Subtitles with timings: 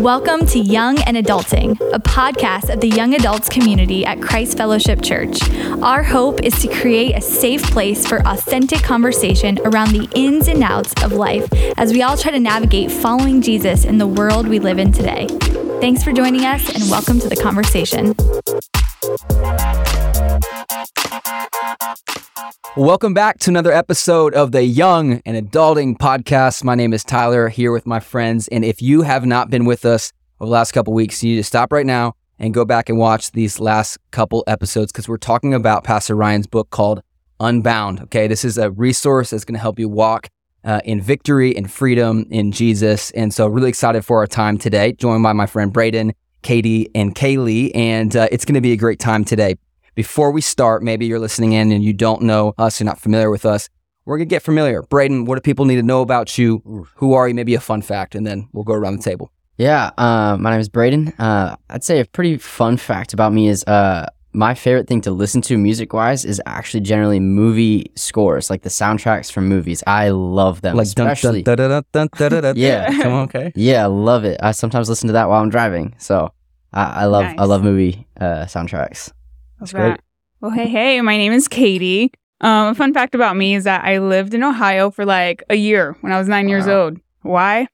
[0.00, 5.00] Welcome to Young and Adulting, a podcast of the young adults community at Christ Fellowship
[5.00, 5.38] Church.
[5.82, 10.62] Our hope is to create a safe place for authentic conversation around the ins and
[10.62, 11.48] outs of life
[11.78, 15.28] as we all try to navigate following Jesus in the world we live in today.
[15.80, 18.14] Thanks for joining us and welcome to the conversation.
[22.76, 26.62] Welcome back to another episode of the Young and Adulting Podcast.
[26.62, 28.48] My name is Tyler here with my friends.
[28.48, 31.38] And if you have not been with us over the last couple weeks, you need
[31.38, 35.16] to stop right now and go back and watch these last couple episodes because we're
[35.16, 37.02] talking about Pastor Ryan's book called
[37.40, 38.00] Unbound.
[38.02, 40.28] Okay, this is a resource that's going to help you walk
[40.64, 43.10] uh, in victory and freedom in Jesus.
[43.12, 47.14] And so, really excited for our time today, joined by my friend Braden, Katie, and
[47.14, 47.70] Kaylee.
[47.74, 49.56] And uh, it's going to be a great time today
[49.96, 53.30] before we start, maybe you're listening in and you don't know us, you're not familiar
[53.30, 53.68] with us.
[54.04, 54.82] We're going to get familiar.
[54.82, 56.86] Braden, what do people need to know about you?
[56.94, 57.34] Who are you?
[57.34, 59.32] Maybe a fun fact, and then we'll go around the table.
[59.58, 61.08] Yeah, uh, my name is Braden.
[61.18, 65.10] Uh, I'd say a pretty fun fact about me is uh, my favorite thing to
[65.10, 69.82] listen to music wise is actually generally movie scores, like the soundtracks from movies.
[69.86, 70.76] I love them.
[70.76, 71.42] Like especially.
[71.42, 72.56] dun, dun, dun, dun, dun, dun, dun.
[72.56, 72.90] Yeah.
[73.02, 73.50] Come on, okay.
[73.56, 74.38] Yeah, I love it.
[74.42, 75.94] I sometimes listen to that while I'm driving.
[75.98, 76.32] So
[76.72, 79.10] I, I love I love movie uh, soundtracks.
[79.58, 80.00] That's great.
[80.40, 82.12] Well, hey, hey, my name is Katie.
[82.40, 85.54] Um, a fun fact about me is that I lived in Ohio for like a
[85.54, 86.98] year when I was nine years old.
[87.22, 87.68] Why?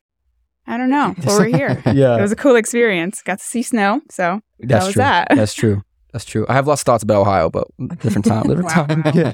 [0.67, 1.15] I don't know.
[1.19, 1.83] But we're here.
[1.93, 3.21] Yeah, It was a cool experience.
[3.23, 4.01] Got to see snow.
[4.11, 5.01] So that's was true.
[5.03, 5.29] that.
[5.35, 5.83] That's true.
[6.13, 6.47] That's true.
[6.49, 7.67] I have lots of thoughts about Ohio, but
[7.99, 8.45] different time.
[8.47, 8.87] Different Wow.
[8.87, 9.03] time.
[9.15, 9.33] Yeah.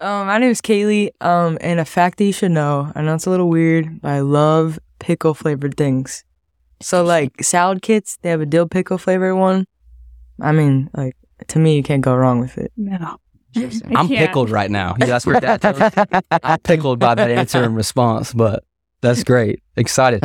[0.00, 1.10] Um, my name is Kaylee.
[1.20, 2.90] Um, and a fact that you should know.
[2.96, 6.24] I know it's a little weird, but I love pickle flavored things.
[6.82, 9.66] So like salad kits, they have a dill pickle flavored one.
[10.40, 11.14] I mean, like
[11.48, 12.72] to me, you can't go wrong with it.
[12.76, 13.16] no.
[13.96, 14.94] I'm pickled right now.
[15.00, 15.90] Yeah, that's where Dad goes.
[16.42, 18.62] I'm pickled by that answer and response, but
[19.00, 19.60] that's great.
[19.76, 20.22] Excited.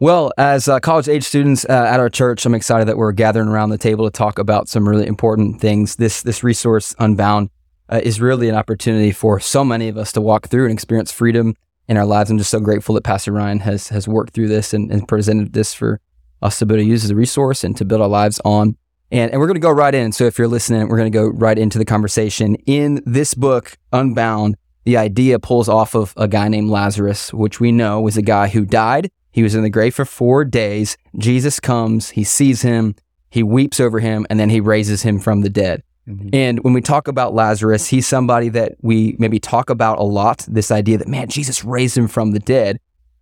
[0.00, 3.48] Well, as uh, college age students uh, at our church, I'm excited that we're gathering
[3.48, 5.96] around the table to talk about some really important things.
[5.96, 7.50] This this resource, Unbound,
[7.88, 11.10] uh, is really an opportunity for so many of us to walk through and experience
[11.10, 11.56] freedom
[11.88, 12.30] in our lives.
[12.30, 15.52] I'm just so grateful that Pastor Ryan has has worked through this and, and presented
[15.52, 16.00] this for
[16.42, 18.76] us to be able to use as a resource and to build our lives on.
[19.10, 20.12] And, and we're going to go right in.
[20.12, 22.56] So if you're listening, we're going to go right into the conversation.
[22.66, 27.72] In this book, Unbound, the idea pulls off of a guy named Lazarus, which we
[27.72, 29.10] know was a guy who died.
[29.30, 30.96] He was in the grave for four days.
[31.16, 32.94] Jesus comes, he sees him,
[33.30, 35.82] he weeps over him, and then he raises him from the dead.
[36.08, 36.30] Mhm.
[36.32, 40.44] And when we talk about Lazarus, he's somebody that we maybe talk about a lot
[40.48, 42.80] this idea that, man, Jesus raised him from the dead.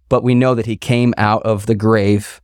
[0.09, 2.41] But we know that he came out of the grave,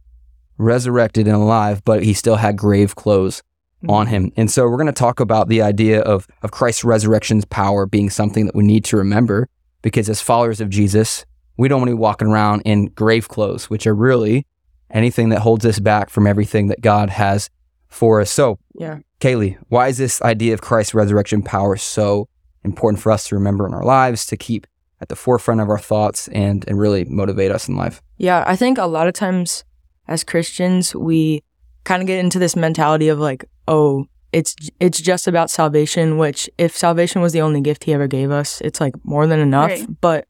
[0.58, 3.42] resurrected and alive, but he still had grave clothes
[3.78, 3.90] mm-hmm.
[3.90, 4.32] on him.
[4.36, 8.10] And so we're going to talk about the idea of, of Christ's resurrection's power being
[8.10, 9.48] something that we need to remember
[9.82, 11.26] because as followers of Jesus,
[11.56, 14.46] we don't want to be walking around in grave clothes, which are really
[14.90, 17.50] anything that holds us back from everything that God has
[17.88, 18.30] for us.
[18.30, 18.98] So, Yeah.
[19.20, 22.28] Kaylee, why is this idea of Christ's resurrection power so
[22.64, 24.66] important for us to remember in our lives, to keep
[25.00, 28.02] at the forefront of our thoughts and, and really motivate us in life?
[28.16, 29.64] Yeah, I think a lot of times
[30.08, 31.42] as Christians, we
[31.84, 36.48] kind of get into this mentality of like, oh, it's it's just about salvation, which
[36.58, 39.70] if salvation was the only gift he ever gave us, it's like more than enough.
[39.70, 40.00] Right.
[40.00, 40.26] But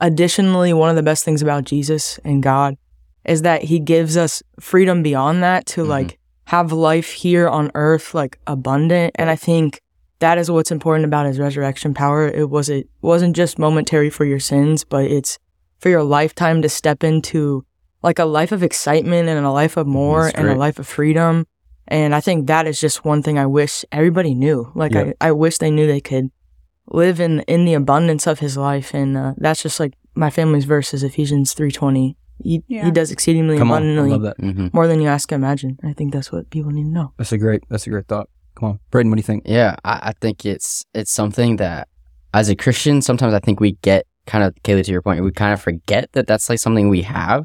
[0.00, 2.76] additionally, one of the best things about Jesus and God
[3.24, 5.88] is that he gives us freedom beyond that to Mhm.
[5.88, 9.12] like have life here on earth like abundant.
[9.16, 9.80] And I think
[10.20, 12.28] that is what's important about his resurrection power.
[12.28, 15.38] It was it wasn't just momentary for your sins, but it's
[15.78, 17.64] for your lifetime to step into
[18.02, 21.46] like a life of excitement and a life of more and a life of freedom.
[21.88, 24.70] And I think that is just one thing I wish everybody knew.
[24.74, 25.12] Like Yeah.
[25.20, 26.30] I, I wish they knew they could
[26.88, 28.92] live in in the abundance of his life.
[28.94, 32.16] And uh, that's just like my family's verse is Ephesians three twenty.
[32.42, 32.84] He Yeah.
[32.84, 34.38] he does exceedingly Come abundantly love that.
[34.38, 34.72] Mhm.
[34.74, 35.78] more than you ask or imagine.
[35.84, 37.12] I think that's what people need to know.
[37.18, 38.28] That's a great, that's a great thought.
[38.56, 38.78] Come on.
[38.90, 39.44] Braden, what do you think?
[39.46, 41.88] Yeah, I, I think it's it's something that
[42.34, 45.30] as a Christian, sometimes I think we get kind of Kaylee to your point, we
[45.30, 47.44] kind of forget that that's like something we have.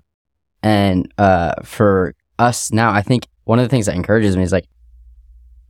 [0.63, 4.51] And uh, for us now, I think one of the things that encourages me is
[4.51, 4.67] like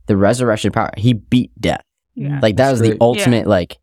[0.06, 0.90] the resurrection power.
[0.96, 1.82] He beat death.
[2.14, 2.40] Yeah.
[2.42, 2.92] Like that was great.
[2.92, 3.46] the ultimate.
[3.46, 3.78] Like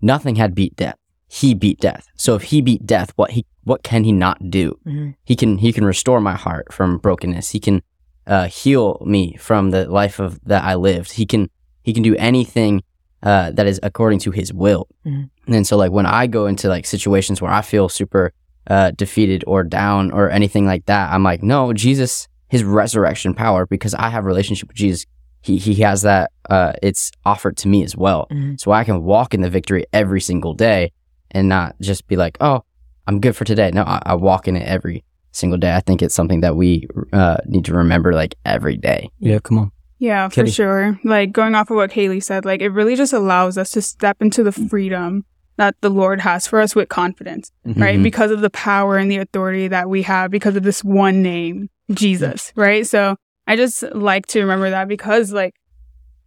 [0.00, 0.96] nothing had beat death.
[1.28, 2.06] He beat death.
[2.16, 4.78] So if he beat death, what he what can he not do?
[4.86, 5.14] Mhm.
[5.24, 7.50] He can he can restore my heart from brokenness.
[7.50, 7.82] He can
[8.26, 11.12] uh, heal me from the life of that I lived.
[11.12, 11.48] He can
[11.82, 12.82] he can do anything
[13.22, 14.88] uh, that is according to his will.
[15.06, 15.30] Mhm.
[15.46, 18.32] And then so like when I go into like situations where I feel super
[18.68, 23.66] uh, defeated or down or anything like that, I'm like, no, Jesus, his resurrection power,
[23.66, 25.06] because I have a relationship with Jesus.
[25.40, 26.30] He he has that.
[26.48, 28.60] Uh, it's offered to me as well, Mhm.
[28.60, 30.92] so I can walk in the victory every single day
[31.32, 32.62] and not just be like, oh,
[33.08, 33.70] I'm good for today.
[33.74, 35.74] No, I, I walk in it every single day.
[35.74, 39.08] I think it's something that we uh, need to remember like every day.
[39.18, 39.72] Yeah, come on.
[39.98, 40.98] Yeah, for sure.
[41.04, 44.20] Like going off of what Kaylee said, like it really just allows us to step
[44.20, 45.24] into the freedom
[45.58, 47.98] that the Lord has for us with confidence, right?
[47.98, 48.02] Mhm.
[48.02, 51.68] Because of the power and the authority that we have because of this one name,
[51.92, 52.86] Jesus, right?
[52.86, 53.16] So
[53.46, 55.54] I just like to remember that because like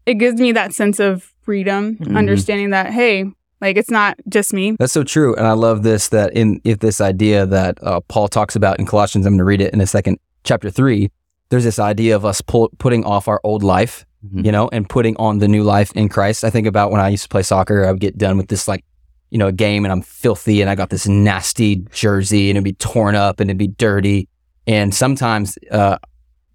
[0.06, 2.16] it gives me that sense of freedom, Mhm.
[2.18, 3.26] understanding that, hey,
[3.62, 4.76] like it's not just me.
[4.78, 6.10] That's so true, and I love this.
[6.10, 9.44] That in if this idea that uh, Paul talks about in Colossians, I'm going to
[9.46, 11.10] read it in a second, chapter three.
[11.50, 14.46] There's this idea of us pull, putting off our old life, Mhm.
[14.46, 16.44] you know, and putting on the new life in Christ.
[16.44, 17.86] I think about when I used to play soccer.
[17.86, 18.84] I would get done with this like,
[19.30, 22.64] you know, a game, and I'm filthy, and I got this nasty jersey, and it'd
[22.64, 24.28] be torn up, and it'd be dirty,
[24.68, 25.98] and sometimes uh,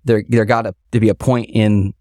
[0.05, 1.95] there there got to, to be a point in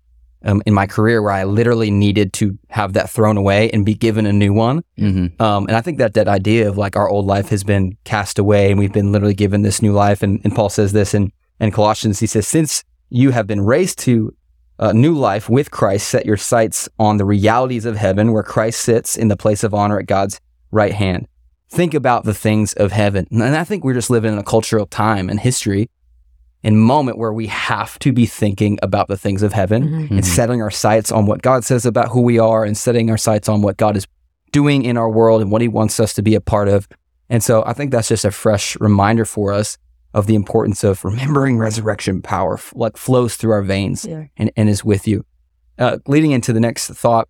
[0.44, 3.94] um, in my career where I literally needed to have that thrown away and be
[3.94, 4.84] given a new one.
[4.98, 5.40] Mhm.
[5.42, 8.40] Um, and I think that that idea of like our old life has been cast
[8.40, 10.24] away and we've been literally given this new life.
[10.24, 12.20] And, and Paul says this in, in Colossians.
[12.20, 14.34] He says, since you have been raised to
[14.78, 18.80] a new life with Christ, set your sights on the realities of heaven where Christ
[18.80, 20.40] sits in the place of honor at God's
[20.72, 21.28] right hand.
[21.70, 23.28] Think about the things of heaven.
[23.32, 25.90] And I think we're just living in a cultural time and history
[26.64, 30.10] and moment where we have to be thinking about the things of heaven Mhm.
[30.12, 30.26] and Mhm.
[30.26, 33.48] setting our sights on what God says about who we are and setting our sights
[33.48, 34.08] on what God is
[34.52, 36.88] doing in our world and what he wants us to be a part of.
[37.30, 39.78] And so I think that's just a fresh reminder for us
[40.14, 44.24] of the importance of remembering resurrection power, f- like flows through our veins Yeah.
[44.38, 45.24] and, and is with you.
[45.78, 47.30] Uh, leading into the next thought,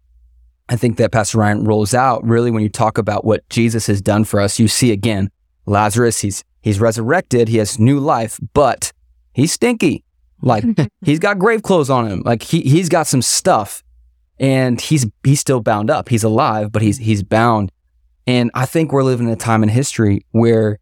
[0.69, 4.01] I think that Pastor Ryan rolls out really when you talk about what Jesus has
[4.01, 5.29] done for us, you see again,
[5.65, 8.91] Lazarus, he's, he's resurrected, he has new life, but
[9.33, 10.03] he's stinky.
[10.41, 10.63] Like
[11.01, 12.21] he's got grave clothes on him.
[12.23, 13.83] Like he he's got some stuff,
[14.39, 16.07] and he's he's still bound up.
[16.07, 17.71] He's alive, but he's he's bound.
[18.25, 20.77] And I think we're living in a time in history where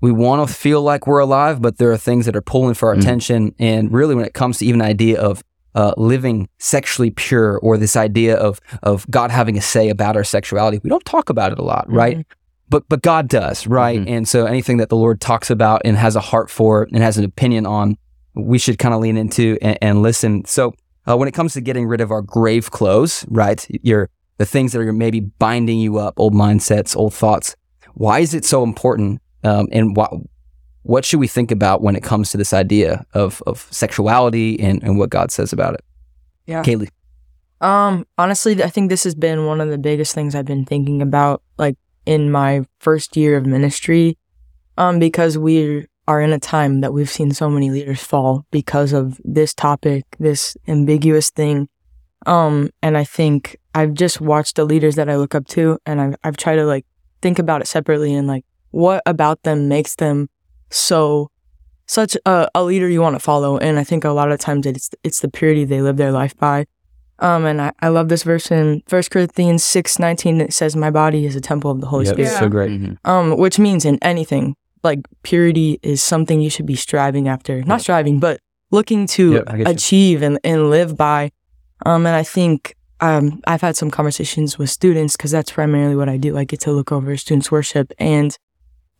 [0.00, 2.88] we want to feel like we're alive, but there are things that are pulling for
[2.90, 3.00] our Mm.
[3.00, 3.54] attention.
[3.58, 5.42] And really, when it comes to even the idea of
[5.74, 10.24] uh, living sexually pure, or this idea of of God having a say about our
[10.24, 12.26] sexuality, we don't talk about it a lot, right?
[12.68, 14.00] but but God does, right?
[14.00, 14.08] Mhm.
[14.08, 17.18] And so anything that the Lord talks about and has a heart for and has
[17.18, 17.96] an opinion on,
[18.34, 20.44] we should kind of lean into and, and listen.
[20.44, 20.72] So
[21.08, 23.66] uh, when it comes to getting rid of our grave clothes, right?
[23.82, 24.08] Your
[24.38, 27.56] the things that are maybe binding you up, old mindsets, old thoughts.
[27.94, 29.20] Why is it so important?
[29.42, 30.12] Um, and what
[30.82, 34.82] what should we think about when it comes to this idea of of sexuality and,
[34.82, 35.84] and what God says about it?
[36.46, 36.62] Yeah.
[36.62, 36.88] Kaylee.
[37.60, 41.02] Um, honestly, I think this has been one of the biggest things I've been thinking
[41.02, 44.16] about, like in my first year of ministry,
[44.78, 48.92] um, because we are in a time that we've seen so many leaders fall because
[48.92, 51.68] of this topic, this ambiguous thing.
[52.26, 56.00] Um, and I think I've just watched the leaders that I look up to, and
[56.00, 56.86] I've I've tried to like
[57.20, 60.30] think about it separately and like what about them makes them
[60.70, 61.30] so
[61.86, 63.58] such a, a leader you want to follow.
[63.58, 66.36] And I think a lot of times it's it's the purity they live their life
[66.36, 66.66] by.
[67.18, 70.90] Um, and I, I love this verse in First Corinthians six nineteen that says, My
[70.90, 72.38] body is a temple of the Holy Yep, Spirit.
[72.38, 72.70] so great.
[72.70, 72.96] Mhm.
[73.04, 77.62] Um, which means in anything, like purity is something you should be striving after.
[77.64, 78.40] Not striving, but
[78.70, 79.72] looking to Yep, I get you.
[79.74, 81.30] achieve and, and live by.
[81.84, 86.08] Um, and I think um, I've had some conversations with students because that's primarily what
[86.08, 86.38] I do.
[86.38, 88.36] I get to look over students' worship and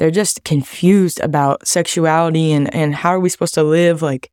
[0.00, 4.30] they're just confused about sexuality and, and how are we supposed to live like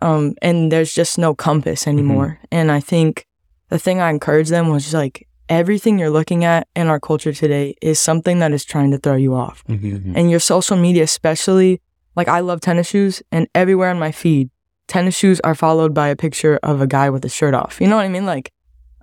[0.00, 2.38] um and there's just no compass anymore.
[2.52, 3.26] And i think
[3.68, 7.32] the thing i encourage them was just like everything you're looking at in our culture
[7.32, 9.64] today is something that is trying to throw you off.
[9.68, 10.12] Mhm.
[10.14, 11.80] and your social media especially
[12.14, 14.50] like i love tennis shoes and everywhere on my feed
[14.86, 17.80] tennis shoes are followed by a picture of a guy with a shirt off.
[17.80, 18.24] You know what i mean?
[18.34, 18.52] Like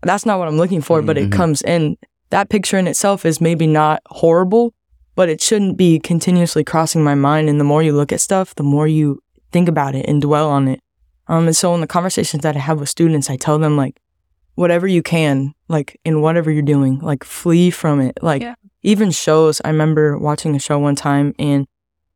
[0.04, 1.34] that's not what i'm looking for but it Mhm.
[1.40, 1.98] comes in.
[2.32, 4.74] That picture in itself is maybe not horrible
[5.16, 8.54] but it shouldn't be continuously crossing my mind and the more you look at stuff
[8.56, 10.82] the more you think about it and dwell on it
[11.28, 14.00] um and so in the conversations that i have with students i tell them like
[14.56, 18.56] whatever you can like in whatever you're doing like flee from it like Yeah.
[18.84, 21.66] even shows i remember watching a show one time and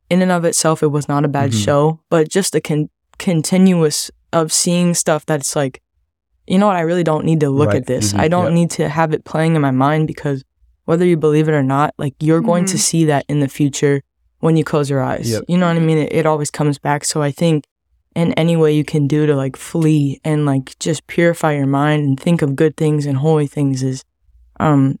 [0.08, 1.64] in and of itself it was not a bad Mhm.
[1.64, 5.80] show but just the con- continuous of seeing stuff that's like
[6.46, 7.76] you know what i really don't need to look Right.
[7.76, 8.20] at this Mhm.
[8.20, 8.52] i don't Yep.
[8.54, 10.42] need to have it playing in my mind because
[10.90, 12.86] whether you believe it or not like you're going to Mhm.
[12.88, 13.96] see that in the future
[14.40, 15.44] when you close your eyes Yep.
[15.50, 17.64] you know what i mean it, it always comes back so i think
[18.16, 22.00] in any way you can do to like flee and like just purify your mind
[22.06, 24.02] and think of good things and holy things is
[24.58, 24.98] um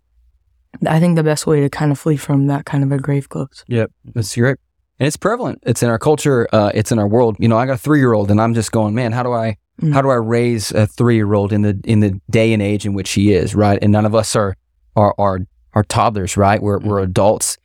[0.86, 3.28] i think the best way to kind of flee from that kind of a grave
[3.28, 4.56] clothes Yep, that's great.
[5.00, 5.58] And it's prevalent.
[5.70, 6.46] It's in our culture.
[6.52, 7.36] Uh, it's in our world.
[7.38, 9.32] You know, I got a three year old, and I'm just going, man, how do
[9.32, 9.94] I, Mm.
[9.94, 12.84] how do I raise a three year old in the in the day and age
[12.84, 13.78] in which he is, right?
[13.80, 14.56] And none of us are
[14.96, 15.38] are are
[15.74, 16.60] are toddlers, right?
[16.62, 17.58] We're we're adults,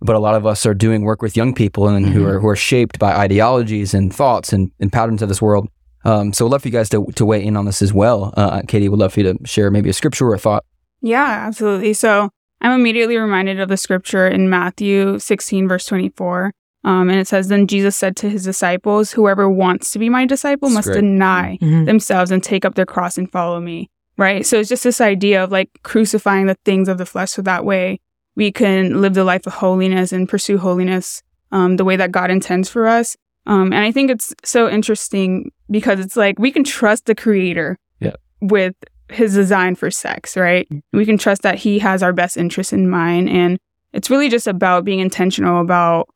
[0.00, 2.26] but a lot of us are doing work with young people and who Mhm.
[2.28, 5.68] are who are shaped by ideologies and thoughts and, and patterns of this world.
[6.04, 8.32] Um, so, we'd love for you guys to to weigh in on this as well.
[8.36, 10.64] Uh, Katie, would love for you to share maybe a scripture or a thought.
[11.02, 11.92] Yeah, absolutely.
[11.94, 16.52] So I'm immediately reminded of the scripture in Matthew 16, verse 24.
[16.84, 20.24] Um, and it says, Then Jesus said to his disciples, Whoever wants to be my
[20.26, 21.00] disciple That's must great.
[21.02, 21.86] deny Mhm.
[21.86, 23.90] themselves and take up their cross and follow me.
[24.18, 24.44] Right.
[24.44, 27.64] So it's just this idea of like crucifying the things of the flesh so that
[27.64, 28.00] way
[28.34, 31.22] we can live the life of holiness and pursue holiness
[31.52, 33.16] um, the way that God intends for us.
[33.46, 37.78] Um, and I think it's so interesting because it's like we can trust the creator
[38.00, 38.16] Yeah.
[38.40, 38.74] with
[39.08, 40.68] his design for sex, right?
[40.92, 43.28] We can trust that he has our best interest in mind.
[43.30, 43.58] And
[43.92, 46.08] it's really just about being intentional about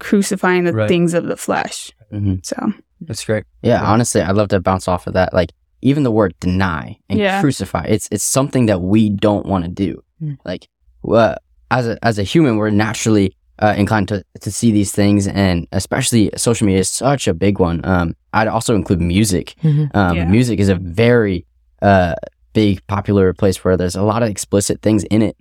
[0.00, 0.88] crucifying the Right.
[0.88, 1.92] things of the flesh.
[2.12, 2.44] Mhm.
[2.44, 2.72] So,
[3.02, 3.44] That's great.
[3.62, 3.84] Yeah, Yeah.
[3.84, 5.34] honestly, I'd love to bounce off of that.
[5.34, 5.50] Like
[5.84, 7.40] even the word deny and Yeah.
[7.40, 10.02] crucify, it's it's something that we don't want to do.
[10.20, 10.38] Mm.
[10.44, 10.68] Like
[11.08, 11.36] uh,
[11.70, 15.68] as a as a human, we're naturally uh, inclined to to see these things, and
[15.70, 17.80] especially social media is such a big one.
[17.84, 19.54] Um, I'd also include music.
[19.62, 19.90] Mhm.
[19.94, 20.26] Um, Yeah.
[20.26, 21.46] Music is a very
[21.82, 22.14] uh,
[22.54, 25.36] big popular place where there's a lot of explicit things in it,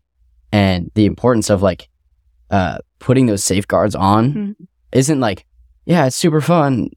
[0.51, 1.89] and the importance of like
[2.51, 4.55] uh, putting those safeguards on Mhm.
[4.91, 5.45] isn't like,
[5.85, 6.89] yeah, it's super fun.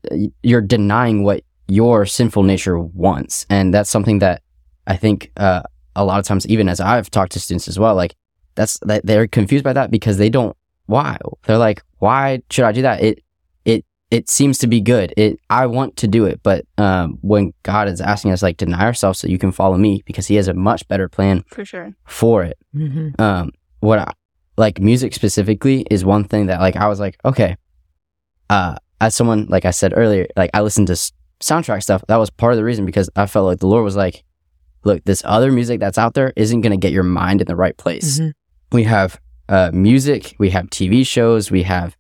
[0.42, 4.42] You're denying what your sinful nature wants, and that's something that
[4.86, 5.62] I think uh,
[5.94, 8.14] a lot of times, even as I've talked to students as well, like
[8.54, 10.56] that's that they're confused by that because they don't.
[10.86, 11.18] Why?
[11.46, 13.02] They're like, why should I do that?
[13.02, 13.22] It
[13.64, 15.12] it it seems to be good.
[15.16, 18.82] It I want to do it, but um, when God is asking us like deny
[18.84, 21.94] ourselves so you can follow me because He has a much better plan for sure.
[22.06, 23.18] for it Mhm.
[23.20, 24.12] um what I,
[24.56, 27.56] like music specifically is one thing that like I was like okay
[28.48, 32.16] uh as someone like I said earlier like I listened to s- soundtrack stuff that
[32.16, 34.24] was part of the reason because I felt like the Lord was like
[34.84, 37.56] look this other music that's out there isn't going to get your mind in the
[37.56, 38.32] right place Mhm.
[38.72, 41.96] we have uh music we have TV shows we have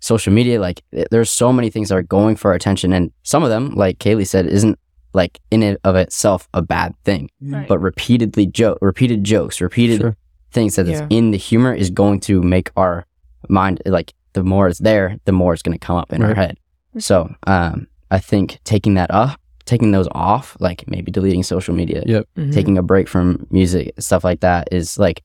[0.00, 3.42] social media like there's so many things that are going for our attention and some
[3.42, 4.78] of them like Kaylee said isn't
[5.12, 7.66] like in and of itself a bad thing Right.
[7.68, 10.16] but repeatedly joke repeated jokes repeated Sure.
[10.52, 11.06] things that is Yeah.
[11.10, 13.04] in the humor is going to make our
[13.48, 16.34] mind like the more it's there, the more it's going to come up in our
[16.34, 16.58] head.
[16.98, 19.36] So um, I think taking that off,
[19.66, 22.26] taking those off, like maybe deleting social media, Yep.
[22.36, 22.52] Mhm.
[22.52, 25.22] taking a break from music, stuff like that, is like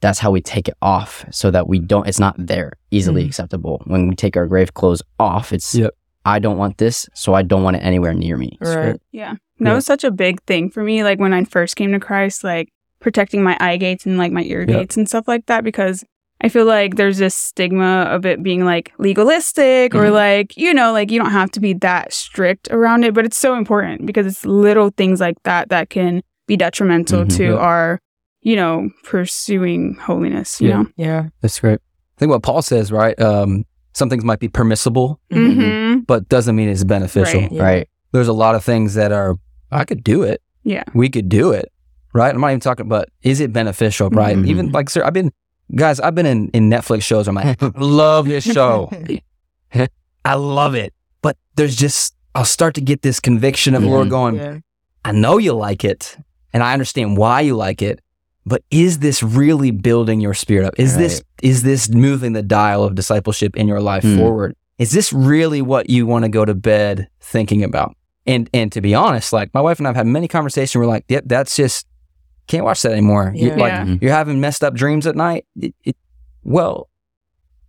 [0.00, 2.06] that's how we take it off, so that we don't.
[2.06, 3.28] It's not there easily Mhm.
[3.28, 3.82] acceptable.
[3.86, 5.94] When we take our grave clothes off, it's Yep.
[6.26, 8.58] I don't want this, so I don't want it anywhere near me.
[8.60, 9.00] Right.
[9.12, 9.34] Yeah.
[9.60, 9.74] That Yeah.
[9.74, 11.02] was such a big thing for me.
[11.02, 12.68] Like when I first came to Christ, like
[13.00, 14.76] protecting my eye gates and like my ear Yeah.
[14.78, 16.04] gates and stuff like that, because
[16.40, 20.12] I feel like there's this stigma of it being like legalistic or Mhm.
[20.12, 23.14] like, you know, like you don't have to be that strict around it.
[23.14, 27.36] But it's so important because it's little things like that that can be detrimental Mhm.
[27.36, 27.52] to Yeah.
[27.54, 28.00] our,
[28.42, 30.76] you know, pursuing holiness, you Yeah.
[30.82, 30.86] know?
[30.96, 31.22] Yeah.
[31.42, 31.80] That's great.
[31.80, 33.18] I think what Paul says, right?
[33.20, 33.64] Um,
[33.94, 35.56] some things might be permissible, Mhm.
[35.56, 35.98] Mm-hmm.
[36.06, 37.40] but doesn't mean it's beneficial.
[37.40, 37.52] Right.
[37.52, 37.62] Yeah.
[37.62, 37.88] Right?
[38.12, 39.36] There's a lot of things that are,
[39.72, 40.42] I could do it.
[40.64, 40.84] Yeah.
[40.94, 41.72] We could do it,
[42.12, 42.34] right?
[42.34, 44.36] I'm not even talking about, is it beneficial, right?
[44.36, 44.46] Mhm.
[44.48, 45.32] Even like, sir, I've been,
[45.74, 47.28] guys, I've been in, in Netflix shows.
[47.28, 48.90] I'm like, love this show.
[50.24, 50.92] I love it.
[51.22, 54.58] But there's just, I'll start to get this conviction of the Lord going, Yeah.
[55.04, 56.16] I know you like it
[56.52, 58.00] and I understand why you like it,
[58.44, 60.74] but is this really building your spirit up?
[60.78, 64.18] Is this is this moving the dial of discipleship in your life Hmm.
[64.18, 64.56] forward?
[64.78, 67.96] Is this really what you want to go to bed thinking about?
[68.26, 70.76] And and to be honest, like my wife and I've had many conversations.
[70.78, 71.86] We're like, yep, that's just
[72.46, 73.32] can't watch that anymore.
[73.34, 73.56] You- Yeah.
[73.56, 73.84] like Yeah.
[73.84, 74.02] Mhm.
[74.02, 75.44] you're having messed up dreams at night.
[75.60, 75.96] It, it,
[76.44, 76.88] well,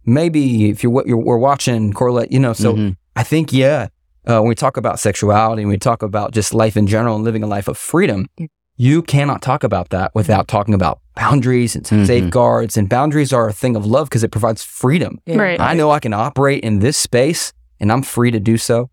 [0.05, 2.53] maybe if you're what you're we're watching correlate, you know.
[2.53, 2.95] So Mhm.
[3.15, 3.87] I think, yeah,
[4.27, 7.23] uh, when we talk about sexuality and we talk about just life in general and
[7.23, 8.47] living a life of freedom, Yeah.
[8.77, 12.05] you cannot talk about that without talking about boundaries and Mhm.
[12.05, 12.77] safeguards.
[12.77, 15.19] And boundaries are a thing of love because it provides freedom.
[15.25, 15.37] Yeah.
[15.37, 15.59] Right.
[15.59, 18.89] I know I can operate in this space and I'm free to do so.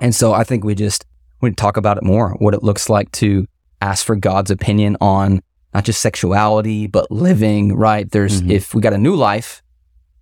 [0.00, 1.04] And so I think we just
[1.42, 3.46] we talk about it more, what it looks like to
[3.80, 5.40] ask for God's opinion on
[5.74, 8.10] not just sexuality, but living, right?
[8.10, 8.50] There's, Mhm.
[8.50, 9.62] if we got a new life,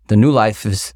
[0.08, 0.94] the new life is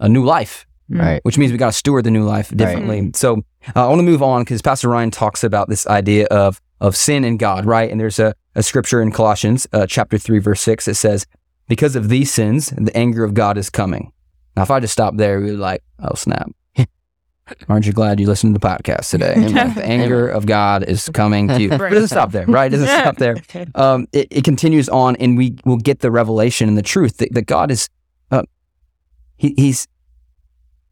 [0.00, 1.20] a new life Right.
[1.22, 3.10] which means we got to steward the new life differently.
[3.14, 3.42] So
[3.76, 6.96] uh, I want to move on because Pastor Ryan talks about this idea of of
[6.96, 7.90] sin and God, right?
[7.90, 10.84] And there's a, a scripture in Colossians uh, chapter three, verse six.
[10.84, 11.26] that says,
[11.66, 14.12] "Because of these sins, the anger of God is coming."
[14.56, 16.48] Now, if I just stop there, we'd be like, "Oh snap."
[17.68, 19.34] Aren't you glad you listened to the podcast today?
[19.74, 21.70] The anger of God is coming to you.
[21.70, 22.66] But it doesn't stop there, right?
[22.72, 23.02] It doesn't Yeah.
[23.02, 23.36] stop there
[23.74, 27.32] um, it, it continues on, and we will get the revelation and the truth that,
[27.34, 27.88] that God is,
[28.30, 28.42] uh,
[29.36, 29.86] he, he's,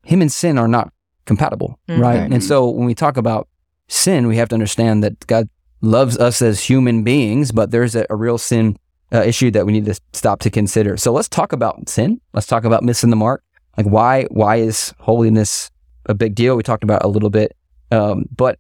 [0.05, 0.93] him and sin are not
[1.25, 2.01] compatible, Mhm.
[2.01, 2.21] right?
[2.21, 2.33] Right.
[2.33, 3.49] And so when we talk about
[3.89, 5.49] sin, we have to understand that God
[5.81, 8.77] loves us as human beings, but there's a, a real sin
[9.13, 10.97] uh, issue that we need to stop to consider.
[10.97, 12.21] So let's talk about sin.
[12.33, 13.43] Let's talk about missing the mark.
[13.77, 15.71] Like why why is holiness
[16.09, 16.57] a big deal?
[16.57, 17.57] We talked about it a little bit,
[17.91, 18.59] um, but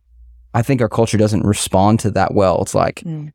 [0.54, 2.60] I think our culture doesn't respond to that well.
[2.62, 3.32] It's like Mm.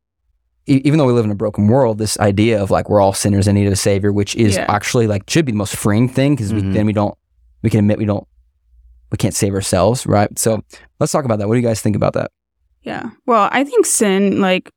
[0.67, 3.13] e- even though we live in a broken world, this idea of like we're all
[3.13, 4.65] sinners in need of a savior, which is Yeah.
[4.69, 6.73] actually like should be the most freeing thing because Mhm.
[6.73, 7.15] then we don't
[7.63, 8.25] we can admit we don't
[9.11, 10.29] we can't save ourselves, right?
[10.39, 10.63] So
[10.99, 11.47] let's talk about that.
[11.47, 12.31] What do you guys think about that?
[12.83, 13.09] Yeah.
[13.27, 14.71] Well, I think sin, like,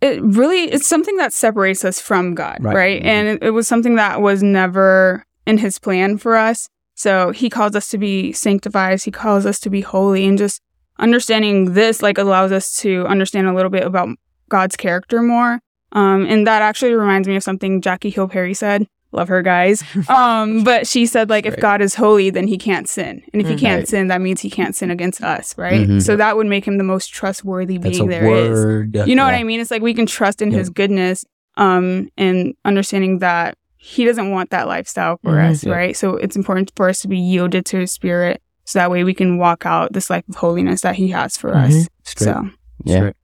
[0.00, 2.76] it really it's something that separates us from God, Right.
[2.76, 3.02] right?
[3.02, 3.06] Mhm.
[3.06, 6.68] And it, it was something that was never in His plan for us.
[6.98, 9.00] So He calls us to be sanctified.
[9.02, 10.60] He calls us to be holy, and just
[10.98, 14.08] understanding this like allows us to understand a little bit about
[14.48, 15.60] God's character more.
[15.92, 18.86] Um, and that actually reminds me of something Jackie Hill Perry said.
[19.12, 19.82] Love her, guys.
[20.10, 23.48] Um, but she said like if God is holy, then He can't sin, and if
[23.48, 23.58] He Mhm.
[23.60, 23.88] can't Right.
[23.88, 25.88] sin, that means He can't sin against us, right?
[25.88, 26.02] Mhm.
[26.02, 28.50] So that would make Him the most trustworthy That's being there is.
[28.50, 28.96] word.
[29.06, 29.60] You know what I mean?
[29.60, 30.58] It's like we can trust in Yeah.
[30.58, 31.24] His goodness,
[31.56, 35.50] um, and understanding that He doesn't want that lifestyle for Mhm.
[35.50, 35.72] us, Yeah.
[35.72, 35.96] right?
[35.96, 39.14] So it's important for us to be yielded to His Spirit, so that way we
[39.14, 41.72] can walk out this life of holiness that He has for us.
[41.72, 41.86] Mhm.
[42.00, 42.24] It's great.
[42.24, 42.50] So
[42.84, 43.00] Yeah.
[43.00, 43.14] great.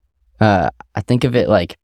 [0.40, 1.76] uh, I think of it like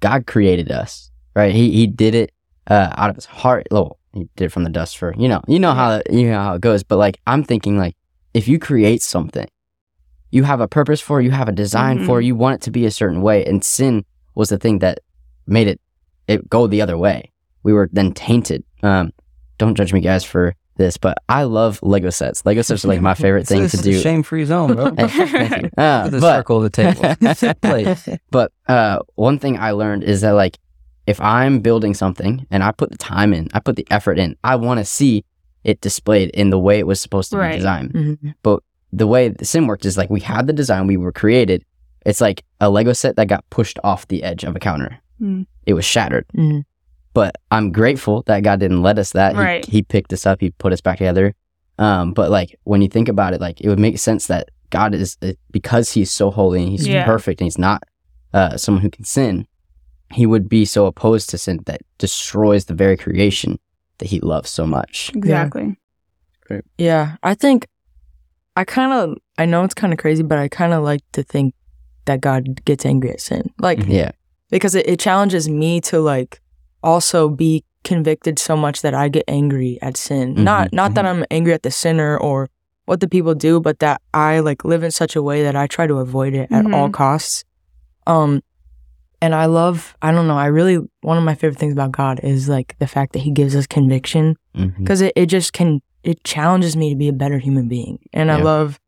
[0.00, 1.52] God created us, right?
[1.54, 2.30] He he did it
[2.66, 3.66] uh, out of his heart.
[3.70, 6.40] Well, he did it from the dust for you know you know how you know
[6.42, 6.82] how it goes.
[6.82, 7.94] But like I'm thinking like
[8.34, 9.46] if you create something,
[10.30, 12.84] you have a purpose for, you have a design for, you want it to be
[12.86, 14.98] a certain way, and sin was the thing that
[15.46, 15.80] made it
[16.26, 17.30] it go the other way.
[17.64, 18.62] We were then tainted.
[18.82, 19.12] Um,
[19.58, 22.44] don't judge me, guys, for this, but I love Lego sets.
[22.44, 24.00] Lego sets are like my favorite thing this to is do.
[24.00, 24.90] shame-free zone, bro.
[24.94, 25.70] Thank you.
[25.78, 27.54] Uh, the but- circle of the table.
[27.62, 27.96] Play.
[28.30, 30.58] but uh, one thing I learned is that like
[31.06, 34.36] if I'm building something and I put the time in, I put the effort in,
[34.44, 35.24] I want to see
[35.62, 37.52] it displayed in the way it was supposed to Right.
[37.52, 37.92] be designed.
[37.92, 38.58] Mhm.
[38.92, 41.64] The way the sim worked is like we had the design, we were created.
[42.06, 44.98] It's like a Lego set that got pushed off the edge of a counter.
[45.18, 45.42] Hmm.
[45.66, 46.26] It was shattered.
[46.36, 46.64] Mhm.
[47.14, 49.34] But I'm grateful that God didn't let us that.
[49.34, 49.64] He- Right.
[49.64, 50.40] He, picked us up.
[50.40, 51.34] He put us back together.
[51.78, 54.94] Um, but like when you think about it, like it would make sense that God
[54.94, 57.04] is uh, because He's so holy and He's Yeah.
[57.04, 57.82] perfect and He's not
[58.32, 59.46] uh, someone who can sin.
[60.12, 63.58] He would be so opposed to sin that destroys the very creation
[63.98, 65.10] that He loves so much.
[65.14, 65.78] exactly.
[66.78, 67.66] Yeah, I think
[68.56, 71.22] I kind of I know it's kind of crazy, but I kind of like to
[71.22, 71.54] think
[72.04, 73.88] that God gets angry at sin, like Mhm.
[73.92, 74.10] Yeah,
[74.50, 76.40] because it, it challenges me to like
[76.84, 80.34] also be convicted so much that I get angry at sin.
[80.34, 81.22] Mm-hmm, not not that mm-hmm.
[81.22, 82.48] I'm angry at the sinner or
[82.84, 85.66] what the people do, but that I like live in such a way that I
[85.66, 86.92] try to avoid it at all mm-hmm.
[86.92, 87.44] costs.
[88.06, 88.42] Um
[89.20, 92.20] and I love I don't know, I really one of my favorite things about God
[92.22, 94.36] is like the fact that he gives us conviction
[94.78, 98.30] because it, it just can it challenges me to be a better human being and
[98.30, 98.78] i love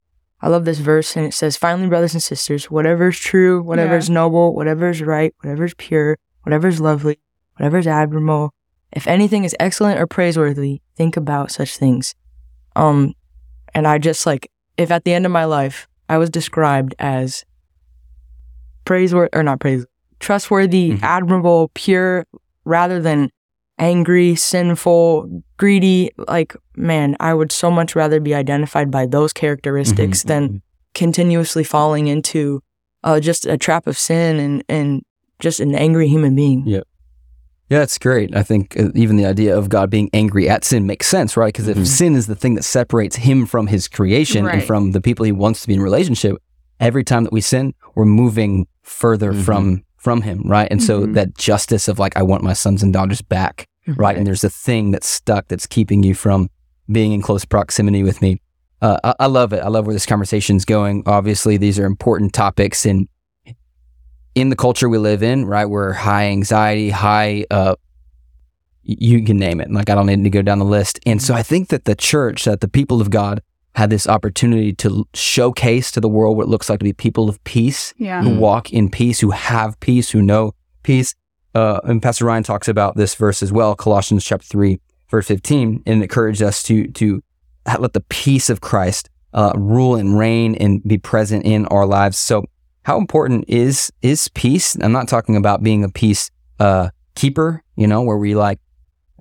[0.42, 3.92] i love this verse and it says finally brothers and sisters whatever is true whatever
[3.92, 3.98] Yeah.
[3.98, 7.18] is noble whatever is right whatever is pure whatever is lovely
[7.56, 8.52] whatever is admirable
[8.92, 12.14] if anything is excellent or praiseworthy think about such things
[12.76, 13.12] um
[13.74, 17.44] and i just like if at the end of my life i was described as
[18.84, 19.84] praiseworthy or not praise
[20.20, 21.02] trustworthy Mhm.
[21.02, 22.24] admirable pure
[22.64, 23.30] rather than
[23.78, 26.10] angry, sinful, greedy.
[26.16, 30.62] Like, man, I would so much rather be identified by those characteristics than
[30.94, 32.62] continuously falling into
[33.04, 35.02] uh, just a trap of sin and, and
[35.40, 36.62] just an angry human being.
[36.66, 36.80] Yeah.
[37.68, 38.34] Yeah, it's great.
[38.36, 41.52] I think uh, even the idea of God being angry at sin makes sense, right?
[41.52, 41.86] Because if Mhm.
[41.86, 45.32] sin is the thing that separates him from his creation and from the people he
[45.32, 46.36] wants to be in relationship,
[46.78, 49.42] every time that we sin, we're moving further Mhm.
[49.44, 50.68] from from him, right?
[50.70, 51.14] And so Mhm.
[51.14, 54.16] that justice of like, I want my sons and daughters back, right?
[54.16, 56.48] And there's a thing that's stuck that's keeping you from
[56.92, 58.40] being in close proximity with me.
[58.80, 59.64] Uh, I, I love it.
[59.64, 61.02] I love where this conversation's going.
[61.06, 63.08] Obviously, these are important topics in
[64.36, 65.64] in the culture we live in, right?
[65.64, 67.74] We're high anxiety, high, uh,
[68.84, 69.70] you can name it.
[69.72, 71.00] Like I don't need to go down the list.
[71.06, 73.42] And so I think that the church, that the people of God,
[73.74, 77.28] had this opportunity to showcase to the world what it looks like to be people
[77.28, 78.22] of peace Yeah.
[78.22, 78.38] who Mm.
[78.38, 81.14] walk in peace, who have peace, who know peace.
[81.54, 85.82] Uh, and Pastor Ryan talks about this verse as well, Colossians chapter three, verse fifteen,
[85.86, 87.22] and encouraged us to to
[87.78, 92.16] let the peace of Christ uh, rule and reign and be present in our lives.
[92.18, 92.44] So,
[92.86, 94.76] how important is is peace?
[94.80, 98.60] I'm not talking about being a peace uh, keeper, you know, where we like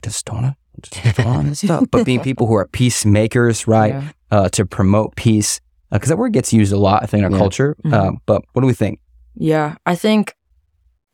[0.04, 3.94] just don't wanna- just don't wanna stuff, but being people who are peacemakers, right?
[3.94, 4.04] Yeah.
[4.30, 5.60] Uh, to promote peace,
[5.92, 7.38] because that word gets used a lot, I think, in our Yeah.
[7.38, 7.76] culture.
[7.84, 7.94] Mhm.
[7.94, 9.00] Uh, but what do we think?
[9.36, 10.34] Yeah, I think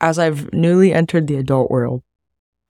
[0.01, 2.01] as I've newly entered the adult world,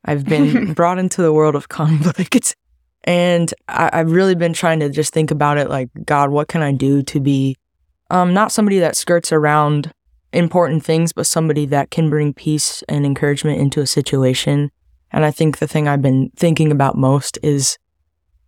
[0.05, 2.55] I've been brought into the world of conflict.
[3.03, 6.61] And I, I've really been trying to just think about it like, God, what can
[6.61, 7.57] I do to be
[8.11, 9.91] um, not somebody that skirts around
[10.33, 14.69] important things, but somebody that can bring peace and encouragement into a situation.
[15.11, 17.77] And I think the thing I've been thinking about most is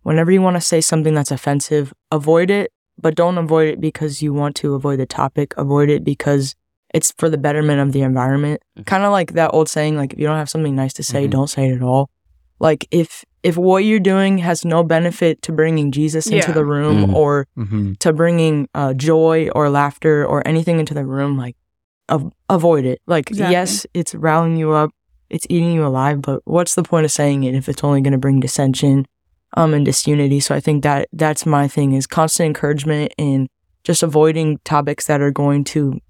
[0.02, 4.22] whenever you want to say something that's offensive, avoid it, but don't avoid it because
[4.22, 5.52] you want to avoid the topic.
[5.56, 6.54] Avoid it because
[6.94, 8.62] it's for the betterment of the environment.
[8.78, 8.86] Mhm.
[8.86, 11.26] Kind of like that old saying, like if you don't have something nice to say,
[11.26, 11.30] Mhm.
[11.30, 12.08] don't say it at all.
[12.60, 17.06] Like if if what you're doing has no benefit to bringing Jesus into the room
[17.08, 17.14] Mhm.
[17.14, 17.92] or Mm-hmm.
[18.00, 21.54] to bringing uh, joy or laughter or anything into the room, like
[22.10, 23.00] av- avoid it.
[23.06, 23.52] Like Exactly.
[23.52, 24.90] yes, it's rallying you up,
[25.30, 28.12] it's eating you alive, but what's the point of saying it if it's only going
[28.12, 29.06] to bring dissension
[29.56, 30.40] um and disunity?
[30.40, 33.48] So I think that that's my thing is constant encouragement and
[33.84, 36.00] just avoiding topics that are going to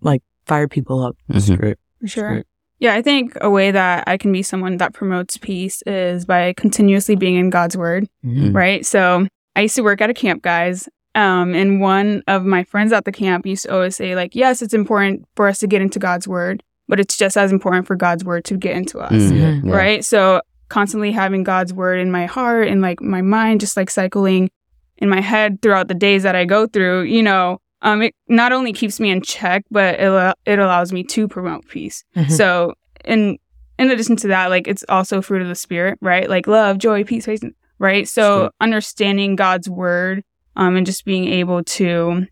[0.00, 1.16] like fire people up.
[1.28, 1.58] That's Mhm.
[1.58, 1.76] great.
[2.00, 2.28] For sure.
[2.32, 2.46] great.
[2.78, 6.52] Yeah, I think a way that I can be someone that promotes peace is by
[6.54, 8.54] continuously being in God's word, Mhm.
[8.54, 8.84] right?
[8.84, 10.88] So I used to work at a camp, guys.
[11.14, 14.60] Um, and one of my friends at the camp used to always say, like, yes,
[14.60, 17.96] it's important for us to get into God's word, but it's just as important for
[17.96, 19.64] God's word to get into us, Mhm.
[19.64, 19.72] Yeah.
[19.74, 20.04] right?
[20.04, 24.50] So constantly having God's word in my heart and like my mind, just like cycling
[24.98, 28.52] in my head throughout the days that I go through, you know, um, it not
[28.52, 32.04] only keeps me in check, but it, al- it allows me to promote peace.
[32.16, 32.30] Mhm.
[32.30, 33.38] So, in
[33.78, 36.28] in addition to that, like it's also fruit of the spirit, right?
[36.28, 38.06] Like love, joy, peace, patience, right?
[38.08, 38.50] So, Sure.
[38.60, 40.24] understanding God's word,
[40.56, 42.26] um, and just being able to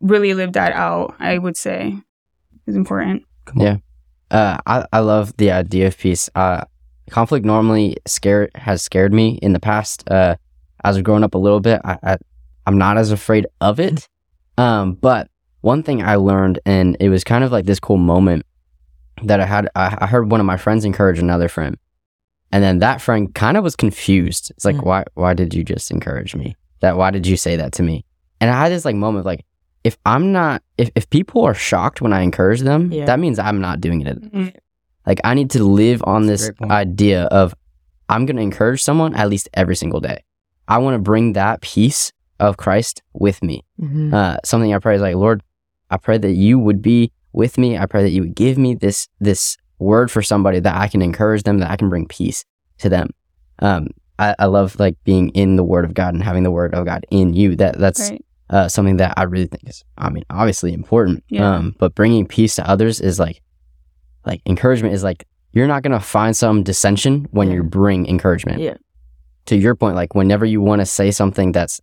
[0.00, 1.94] really live that out, I would say,
[2.66, 3.22] is important.
[3.46, 3.60] Come.
[3.60, 3.76] Yeah.
[4.30, 6.30] Uh, I, I love the idea of peace.
[6.36, 6.62] Uh,
[7.10, 10.08] conflict normally scare has scared me in the past.
[10.08, 10.36] Uh,
[10.84, 12.16] as I've grown up a little bit, I, I
[12.66, 14.06] I'm not as afraid of it.
[14.60, 15.28] Um, but
[15.62, 18.44] one thing I learned, and it was kind of like this cool moment
[19.24, 19.68] that I had.
[19.74, 21.76] I, I heard one of my friends encourage another friend,
[22.52, 24.50] and then that friend kind of was confused.
[24.56, 24.84] It's like, Mm.
[24.84, 26.56] why why did you just encourage me?
[26.80, 28.04] That why did you say that to me?
[28.40, 29.44] And I had this like moment of like,
[29.84, 33.04] if I'm not, if, if people are shocked when I encourage them, Yeah.
[33.06, 34.20] that means I'm not doing it.
[34.32, 34.54] Mhm.
[35.06, 37.54] Like I need to live on That's this idea of
[38.08, 40.18] I'm going to encourage someone at least every single day.
[40.68, 43.64] I want to bring that peace of Christ with me.
[43.80, 44.12] Mhm.
[44.12, 45.42] Uh, something I pray is like, Lord,
[45.90, 47.78] I pray that you would be with me.
[47.78, 51.00] I pray that you would give me this this word for somebody that I can
[51.02, 52.44] encourage them, that I can bring peace
[52.78, 53.10] to them.
[53.60, 56.74] Um, I, I love like being in the Word of God and having the Word
[56.74, 57.56] of God in you.
[57.56, 58.24] That that's Right.
[58.50, 61.22] uh, something that I really think is, I mean, obviously important.
[61.30, 61.54] Yeah.
[61.56, 63.40] Um, but bringing peace to others is like,
[64.26, 67.54] like encouragement is like you're not gonna find some dissension when Yeah.
[67.54, 68.60] you bring encouragement.
[68.60, 68.76] Yeah.
[69.46, 71.80] To your point, like whenever you want to say something that's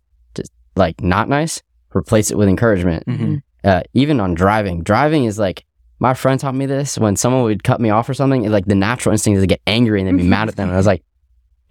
[0.78, 1.62] like not nice,
[1.94, 3.04] replace it with encouragement.
[3.06, 3.42] Mhm.
[3.64, 5.64] Uh, even on driving, driving is like
[6.00, 6.96] my friend taught me this.
[6.96, 9.46] When someone would cut me off or something, it, like the natural instinct is to
[9.48, 10.68] get angry and then be mad at them.
[10.68, 11.02] And I was like,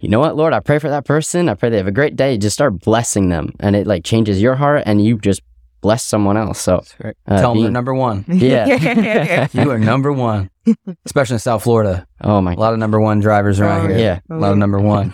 [0.00, 1.48] you know what, Lord, I pray for that person.
[1.48, 2.36] I pray they have a great day.
[2.38, 5.40] Just start blessing them, and it like changes your heart, and you just
[5.80, 6.60] bless someone else.
[6.60, 7.16] So That's.
[7.26, 8.24] Uh, Tell them they're number one.
[8.28, 10.50] yeah, You are number one,
[11.06, 12.06] especially in South Florida.
[12.20, 13.98] oh my, A lot of number one drivers around Oh, here.
[13.98, 14.20] yeah.
[14.30, 15.12] A lot of number one.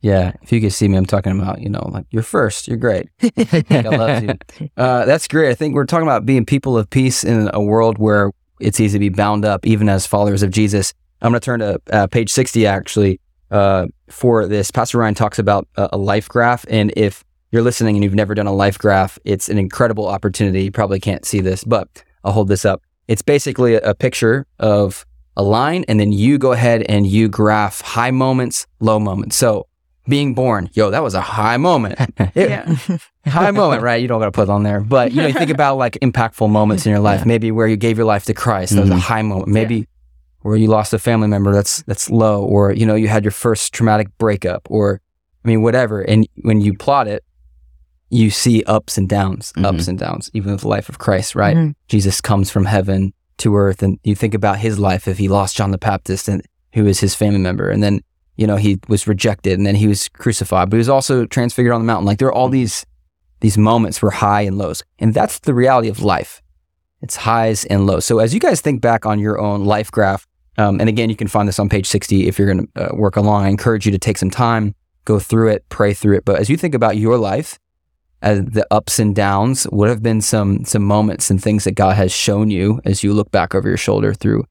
[0.00, 0.32] Yeah.
[0.42, 2.68] If you could see me, I'm talking about, you know, like you're first.
[2.68, 3.08] You're great.
[3.70, 4.34] I love you.
[4.76, 5.50] Uh, that's great.
[5.50, 8.98] I think we're talking about being people of peace in a world where it's easy
[8.98, 10.92] to be bound up, even as followers of Jesus.
[11.22, 13.20] I'm going to turn to uh, page 60 actually
[13.50, 14.70] uh, for this.
[14.70, 16.64] Pastor Ryan talks about a, a life graph.
[16.68, 20.64] And if you're listening and you've never done a life graph, it's an incredible opportunity.
[20.64, 22.82] You probably can't see this, but I'll hold this up.
[23.08, 27.28] It's basically a, a picture of a line, and then you go ahead and you
[27.28, 29.36] graph high moments, low moments.
[29.36, 29.66] So
[30.08, 31.98] being born, yo, that was a high moment.
[32.18, 32.76] It- Yeah.
[33.26, 34.00] high moment, right?
[34.00, 35.94] You don't got to put it on there, but you know, you think about like
[36.02, 37.26] impactful moments in your life.
[37.26, 38.98] Maybe where you gave your life to Christ, that was a Mhm.
[39.00, 39.48] high moment.
[39.48, 39.88] Maybe
[40.42, 42.44] where you lost a family member, that's that's low.
[42.44, 45.00] Or you know, you had your first traumatic breakup, or
[45.44, 46.00] I mean, whatever.
[46.02, 47.24] And when you plot it,
[48.10, 51.56] you see ups and downs, ups and downs, even with the life of Christ, right?
[51.56, 51.74] Mhm.
[51.88, 55.56] Jesus comes from heaven to earth, and you think about his life if he lost
[55.56, 56.42] John the Baptist and
[56.74, 58.00] who was his family member, and then
[58.36, 61.72] you know he was rejected, and then he was crucified, but he was also transfigured
[61.72, 62.06] on the mountain.
[62.06, 62.86] Like there are all these
[63.40, 66.42] these moments were high and lows, and that's the reality of life.
[67.02, 68.04] It's highs and lows.
[68.04, 70.26] So as you guys think back on your own life graph,
[70.58, 72.96] um, and again, you can find this on page sixty if you're going to uh,
[72.96, 73.44] work along.
[73.44, 76.24] I encourage you to take some time, go through it, pray through it.
[76.24, 77.58] But as you think about your life,
[78.22, 81.96] as the ups and downs, what have been some some moments and things that God
[81.96, 84.44] has shown you as you look back over your shoulder through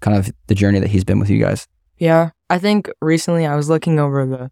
[0.00, 1.68] kind of the journey that He's been with you guys?
[2.02, 4.50] Yeah, I think recently I was looking over the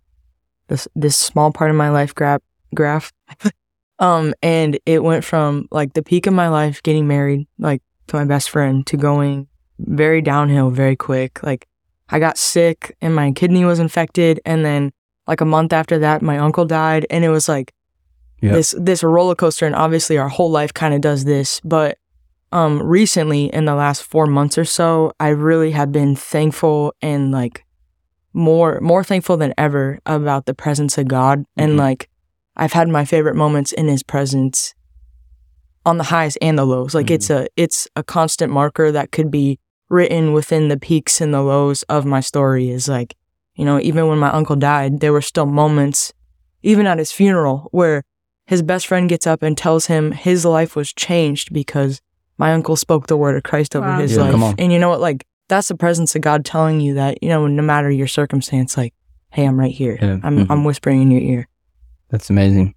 [0.69, 2.43] this this small part of my life graph
[2.77, 3.13] graph,
[3.99, 8.15] um, and it went from like the peak of my life, getting married, like to
[8.15, 9.49] my best friend, to going
[9.81, 11.43] very downhill very quick.
[11.43, 11.67] Like
[12.09, 14.93] I got sick and my kidney was infected, and then
[15.27, 17.75] like a month after that, my uncle died, and it was like
[18.43, 18.53] Yep.
[18.55, 19.67] this this roller coaster.
[19.67, 21.99] And obviously, our whole life kind of does this, but
[22.53, 27.31] um recently in the last 4 months or so, I really have been thankful and
[27.31, 27.65] like
[28.33, 31.79] more more thankful than ever about the presence of God and Mhm.
[31.79, 32.09] like
[32.57, 34.75] I've had my favorite moments in his presence
[35.87, 36.95] on the highs and the lows.
[36.95, 39.59] Like it's a it's a constant marker that could be
[39.89, 43.17] written within the peaks and the lows of my story is like,
[43.57, 46.13] you know, even when my uncle died, there were still moments
[46.63, 48.05] even at his funeral where
[48.47, 52.01] his best friend gets up and tells him his life was changed because
[52.41, 54.01] my uncle spoke the word of Christ over Wow.
[54.01, 54.55] his Yeah, life.
[54.59, 55.01] And you know what?
[55.01, 58.77] Like that's the presence of God telling you that, you know, no matter your circumstance,
[58.77, 58.95] like,
[59.31, 59.99] hey, I'm right here.
[60.01, 60.19] Yeah.
[60.23, 60.47] I'm Mhm.
[60.51, 61.49] I'm whispering in your ear.
[62.11, 62.75] That's amazing.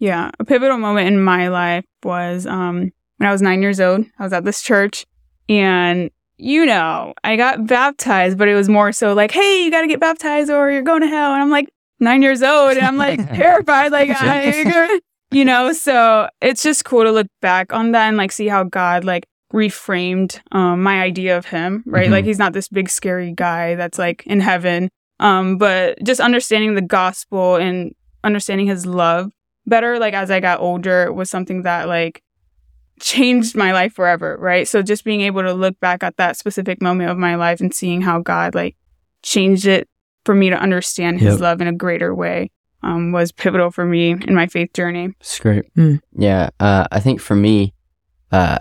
[0.00, 4.04] Yeah, a pivotal moment in my life was um, when I was nine years old.
[4.18, 5.06] I was at this church,
[5.48, 9.82] and you know, I got baptized, but it was more so like, "Hey, you got
[9.82, 11.68] to get baptized, or you're going to hell." And I'm like
[12.00, 14.98] nine years old, and I'm like terrified, like I,
[15.34, 15.72] you know.
[15.72, 19.26] So it's just cool to look back on that and like see how God like
[19.52, 21.82] reframed um, my idea of Him.
[21.86, 22.12] Right, Mhm.
[22.12, 24.88] like He's not this big scary guy that's like in heaven.
[25.20, 27.94] Um, but just understanding the gospel and
[28.24, 29.30] understanding His love
[29.66, 32.20] better like as I got older was something that like
[33.00, 34.68] changed my life forever, right?
[34.68, 37.72] So just being able to look back at that specific moment of my life and
[37.74, 38.76] seeing how God like
[39.22, 39.88] changed it
[40.24, 41.40] for me to understand his Yep.
[41.40, 42.50] love in a greater way
[42.84, 45.14] um, was pivotal for me in my faith journey.
[45.20, 45.64] It's great.
[46.16, 47.74] Yeah, uh, I think for me,
[48.30, 48.58] uh,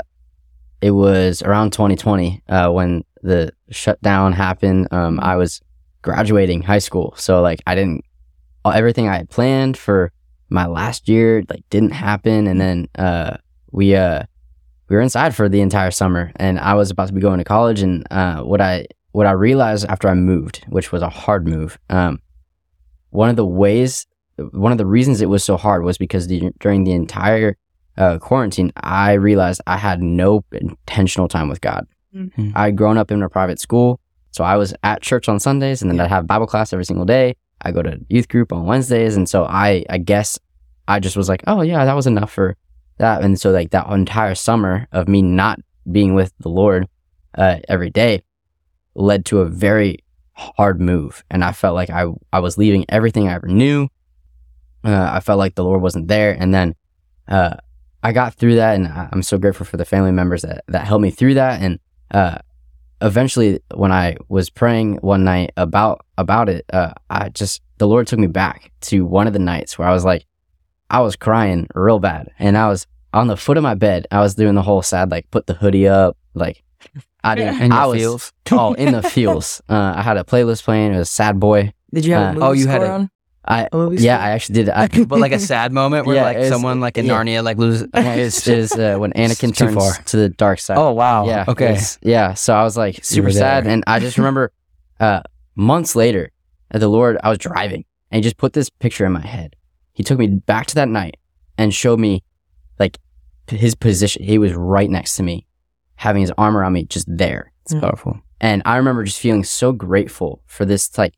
[0.81, 4.87] it was around 2020 uh, when the shutdown happened.
[4.91, 5.61] Um, I was
[6.01, 8.03] graduating high school, so like I didn't
[8.65, 10.11] all- everything I had planned for
[10.49, 13.37] my last year like didn't happen, and then uh,
[13.71, 14.23] we uh,
[14.89, 17.43] we were inside for the entire summer, and I was about to be going to
[17.43, 21.47] college, and uh, what I what I realized after I moved, which was a hard
[21.47, 22.19] move, um,
[23.11, 24.05] one of the ways
[24.37, 27.55] one of the reasons it was so hard was because the, during the entire
[27.97, 31.85] uh, quarantine, I realized I had no intentional time with God.
[32.15, 32.51] Mhm.
[32.55, 33.99] I'd grown up in a private school,
[34.31, 37.05] so I was at church on Sundays, and then I'd have Bible class every single
[37.05, 37.35] day.
[37.61, 40.39] I go to youth group on Wednesdays, and so I, I guess,
[40.87, 42.55] I just was like, oh yeah, that was enough for
[42.97, 43.23] that.
[43.23, 45.59] And so like that entire summer of me not
[45.91, 46.87] being with the Lord
[47.35, 48.21] uh, every day
[48.95, 49.99] led to a very
[50.33, 53.87] hard move, and I felt like I I was leaving everything I ever knew.
[54.83, 56.75] Uh, I felt like the Lord wasn't there, and then
[57.27, 57.55] uh,
[58.03, 60.85] I got through that, and I- I'm so grateful for the family members that that
[60.85, 61.61] helped me through that.
[61.61, 61.79] And
[62.11, 62.37] uh,
[63.01, 68.07] eventually, when I was praying one night about about it, uh, I just the Lord
[68.07, 70.25] took me back to one of the nights where I was like,
[70.89, 74.07] I was crying real bad, and I was on the foot of my bed.
[74.11, 76.63] I was doing the whole sad like put the hoodie up, like
[77.23, 77.61] I didn't.
[77.61, 78.33] In your I was feels?
[78.51, 79.61] oh in the feels.
[79.69, 80.93] Uh, I had a playlist playing.
[80.93, 81.73] It was Sad Boy.
[81.93, 83.09] Did you have Uh, a oh, you had score a- on?
[83.45, 84.19] I movie yeah?
[84.19, 84.69] I actually did.
[84.69, 87.13] I, but like a sad moment where Yeah, like someone like in yeah.
[87.13, 87.87] Narnia like loses.
[87.93, 89.93] is is uh, when Anakin turns far.
[90.05, 90.77] to the dark side.
[90.77, 91.25] oh wow.
[91.25, 91.45] yeah.
[91.47, 91.77] Okay.
[92.01, 92.33] Yeah.
[92.35, 94.51] So I was like super sad, and I just remember
[94.99, 95.21] uh,
[95.55, 96.31] months later,
[96.73, 99.55] uh, the Lord, I was driving, and He just put this picture in my head.
[99.91, 101.17] He took me back to that night
[101.57, 102.23] and showed me
[102.79, 102.97] like
[103.47, 104.23] his position.
[104.23, 105.45] He was right next to me,
[105.95, 107.51] having his arm around me, just there.
[107.65, 108.19] It's powerful.
[108.41, 110.97] And I remember just feeling so grateful for this.
[110.97, 111.13] Like,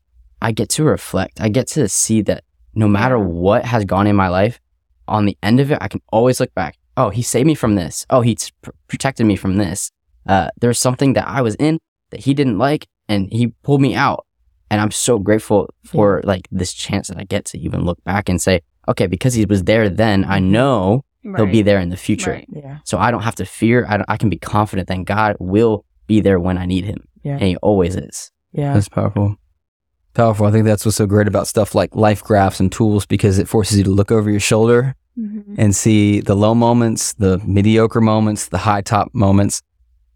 [0.46, 1.40] I get to reflect.
[1.40, 2.40] I get to see that
[2.74, 4.60] no matter what has gone in my life,
[5.08, 6.76] on the end of it, I can always look back.
[6.96, 8.06] Oh, he saved me from this.
[8.10, 9.90] Oh, he pr- protected me from this.
[10.26, 11.78] Uh, there's something that I was in
[12.10, 14.20] that he didn't like, and he pulled me out.
[14.70, 18.28] And I'm so grateful for like this chance that I get to even look back
[18.28, 21.96] and say, okay, because he was there then, I know he'll be there in the
[21.96, 22.30] future.
[22.32, 22.48] Right.
[22.52, 22.78] Yeah.
[22.84, 23.84] So I don't have to fear.
[23.88, 27.00] I, don't- I can be confident that God will be there when I need him.
[27.24, 27.32] Yeah.
[27.34, 28.30] And he always is.
[28.52, 28.74] Yeah.
[28.74, 29.36] That's powerful.
[30.16, 30.46] Powerful.
[30.46, 33.48] I think that's what's so great about stuff like life graphs and tools because it
[33.48, 35.44] forces you to look over your shoulder Mhm.
[35.58, 39.60] and see the low moments, the mediocre moments, the high top moments.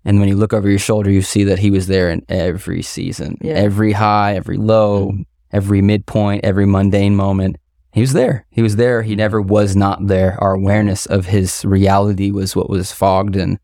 [0.06, 2.80] And when you look over your shoulder, you see that he was there in every
[2.80, 3.52] season, Yeah.
[3.52, 5.12] every high, every low,
[5.52, 7.56] every midpoint, every mundane moment.
[7.92, 8.46] He was there.
[8.50, 9.02] He was there.
[9.02, 10.38] He never was not there.
[10.40, 13.58] Our awareness of his reality was what was fogged and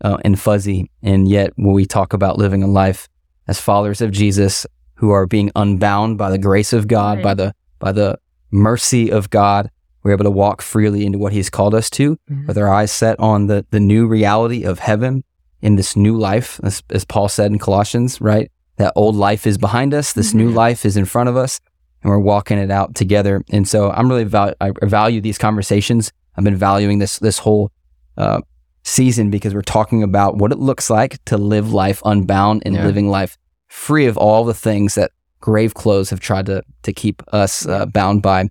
[0.00, 0.90] uh, and fuzzy.
[1.02, 3.08] And yet, when we talk about living a life
[3.48, 7.54] as followers of Jesus, who are being unbound by the grace of God, by the
[7.78, 8.18] by the
[8.50, 9.70] mercy of God,
[10.02, 12.46] we're able to walk freely into what He's called us to, Mhm.
[12.46, 15.24] with our eyes set on the the new reality of heaven
[15.60, 18.50] in this new life, as, as Paul said in Colossians, right?
[18.76, 20.12] That old life is behind us.
[20.12, 20.54] This new Mhm.
[20.54, 21.60] life is in front of us,
[22.02, 23.42] and we're walking it out together.
[23.50, 26.12] And so, I'm really val- I value these conversations.
[26.36, 27.70] I've been valuing this this whole
[28.16, 28.40] uh,
[28.84, 32.84] season because we're talking about what it looks like to live life unbound and Yeah.
[32.86, 33.36] living life
[33.74, 35.10] free of all the things that
[35.40, 38.48] grave clothes have tried to to keep us uh, bound by.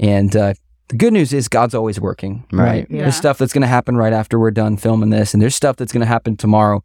[0.00, 0.54] And uh,
[0.88, 2.64] the good news is God's always working, right?
[2.64, 2.86] Right.
[2.90, 3.02] Yeah.
[3.02, 5.76] There's stuff that's going to happen right after we're done filming this, and there's stuff
[5.76, 6.84] that's going to happen tomorrow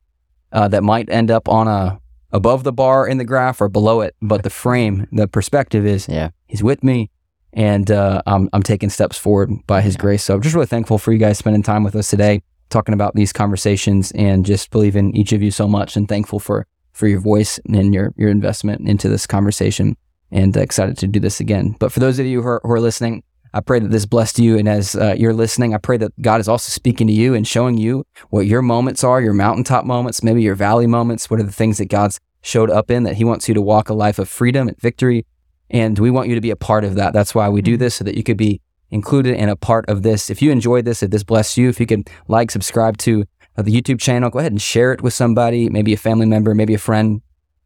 [0.52, 1.99] uh, that might end up on a
[2.32, 4.15] above the bar in the graph or below it.
[4.21, 6.30] But the frame, the perspective is Yeah.
[6.45, 7.10] He's with me,
[7.54, 10.23] and uh, I'm I'm taking steps forward by His grace.
[10.23, 13.15] So I'm just really thankful for you guys spending time with us today, talking about
[13.15, 16.67] these conversations, and just believing each of you so much, and thankful for
[17.00, 19.96] for your voice and your your investment into this conversation,
[20.32, 21.76] and uh, excited to do this again.
[21.80, 23.24] But for those of you who are, who are listening.
[23.52, 24.60] I pray that this blessed you.
[24.60, 27.48] And as uh, you're listening, I pray that God is also speaking to you and
[27.48, 31.32] showing you what your moments are, your mountaintop moments, maybe your valley moments.
[31.32, 33.90] What are the things that God's showed up in that He wants you to walk
[33.90, 35.26] a life of freedom and victory?
[35.72, 37.12] And we want you to be a part of that.
[37.12, 40.04] That's why we do this so that you could be included and a part of
[40.04, 40.30] this.
[40.30, 43.26] If you enjoyed this, if this blessed you, if you could like, subscribe to
[43.58, 46.74] the YouTube channel, go ahead and share it with somebody, maybe a family member, maybe
[46.74, 47.22] a friend,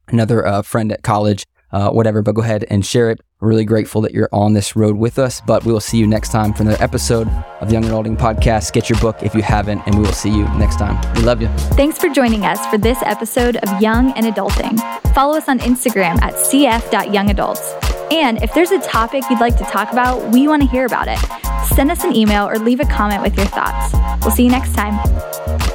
[0.07, 2.21] another uh, friend at college, uh, whatever.
[2.21, 3.21] But go ahead and share it.
[3.39, 5.41] Really grateful that you're on this road with us.
[5.41, 7.27] But we will see you next time for another episode
[7.59, 8.71] of the Young and Adulting Podcast.
[8.71, 10.97] Get your book if you haven't, and we will see you next time.
[11.15, 11.49] We love you.
[11.75, 14.79] Thanks for joining us for this episode of Young and Adulting.
[15.13, 18.11] Follow us on Instagram at cf.youngadults.
[18.13, 21.07] And if there's a topic you'd like to talk about, we want to hear about
[21.07, 21.19] it.
[21.75, 23.93] Send us an email or leave a comment with your thoughts.
[24.23, 25.72] We'll see you next time.